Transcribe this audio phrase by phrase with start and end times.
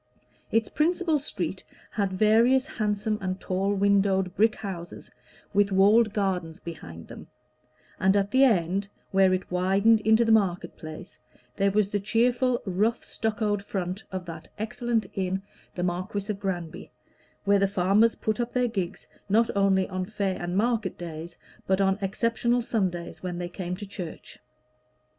[0.51, 5.11] Its principal street had various handsome and tall windowed brick houses
[5.53, 7.27] with walled gardens behind them;
[7.99, 11.19] and at the end, where it widened into the market place,
[11.55, 15.43] there was the cheerful rough stuccoed front of that excellent inn,
[15.75, 16.91] the Marquis of Granby,
[17.43, 21.37] where the farmers put up their gigs, not only on fair and market days,
[21.67, 24.39] but on exceptional Sundays when they came to church.